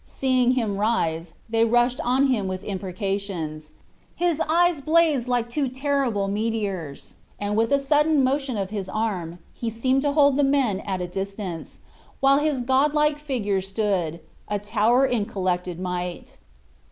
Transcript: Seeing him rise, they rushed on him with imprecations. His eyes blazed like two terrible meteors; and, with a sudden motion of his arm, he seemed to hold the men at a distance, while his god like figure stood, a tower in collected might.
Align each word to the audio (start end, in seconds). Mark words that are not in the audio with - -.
Seeing 0.03 0.53
him 0.53 0.77
rise, 0.77 1.35
they 1.47 1.63
rushed 1.63 1.99
on 2.01 2.25
him 2.25 2.47
with 2.47 2.63
imprecations. 2.63 3.69
His 4.15 4.41
eyes 4.49 4.81
blazed 4.81 5.27
like 5.27 5.47
two 5.47 5.69
terrible 5.69 6.27
meteors; 6.27 7.17
and, 7.39 7.55
with 7.55 7.71
a 7.71 7.79
sudden 7.79 8.23
motion 8.23 8.57
of 8.57 8.71
his 8.71 8.89
arm, 8.89 9.37
he 9.53 9.69
seemed 9.69 10.01
to 10.01 10.13
hold 10.13 10.37
the 10.37 10.43
men 10.43 10.79
at 10.87 11.01
a 11.01 11.07
distance, 11.07 11.81
while 12.19 12.39
his 12.39 12.61
god 12.61 12.95
like 12.95 13.19
figure 13.19 13.61
stood, 13.61 14.21
a 14.47 14.57
tower 14.57 15.05
in 15.05 15.27
collected 15.27 15.79
might. 15.79 16.39